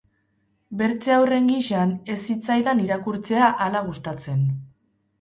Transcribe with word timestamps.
Bertze 0.79 1.15
haurren 1.17 1.51
gisan, 1.51 1.95
ez 2.15 2.17
zitzaidan 2.31 2.85
irakurtzea 2.89 3.55
hala 3.67 3.87
gustatzen. 3.93 4.47